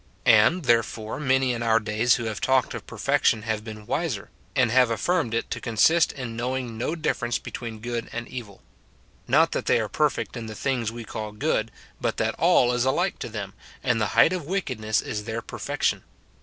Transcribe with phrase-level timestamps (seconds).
[0.25, 4.71] And, therefore, many in our days wlio have talked of perfection have been wiser, and
[4.71, 8.63] have affirmed it to consist in knowing no difference between good and evil.
[9.27, 11.69] Not that they are perfect in the things we call good,
[12.01, 13.53] but that all is alike to them,
[13.83, 16.03] and the height of wickedness is their perfection.